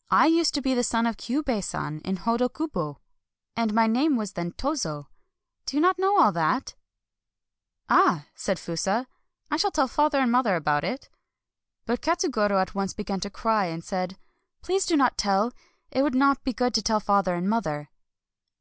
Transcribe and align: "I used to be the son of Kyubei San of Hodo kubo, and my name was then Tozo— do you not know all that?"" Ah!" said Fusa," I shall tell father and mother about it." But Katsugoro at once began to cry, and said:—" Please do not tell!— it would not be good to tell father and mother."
"I 0.10 0.26
used 0.26 0.54
to 0.54 0.60
be 0.60 0.74
the 0.74 0.82
son 0.82 1.06
of 1.06 1.16
Kyubei 1.16 1.62
San 1.62 2.00
of 2.04 2.18
Hodo 2.18 2.48
kubo, 2.48 2.98
and 3.54 3.72
my 3.72 3.86
name 3.86 4.16
was 4.16 4.32
then 4.32 4.50
Tozo— 4.50 5.06
do 5.66 5.76
you 5.76 5.80
not 5.80 6.00
know 6.00 6.20
all 6.20 6.32
that?"" 6.32 6.74
Ah!" 7.88 8.26
said 8.44 8.56
Fusa," 8.58 9.06
I 9.52 9.56
shall 9.56 9.70
tell 9.70 9.86
father 9.86 10.18
and 10.18 10.32
mother 10.32 10.56
about 10.56 10.82
it." 10.82 11.08
But 11.86 12.02
Katsugoro 12.02 12.60
at 12.60 12.74
once 12.74 12.92
began 12.92 13.20
to 13.20 13.30
cry, 13.30 13.66
and 13.66 13.84
said:—" 13.84 14.18
Please 14.64 14.84
do 14.84 14.96
not 14.96 15.16
tell!— 15.16 15.52
it 15.92 16.02
would 16.02 16.16
not 16.16 16.42
be 16.42 16.52
good 16.52 16.74
to 16.74 16.82
tell 16.82 16.98
father 16.98 17.36
and 17.36 17.48
mother." 17.48 17.88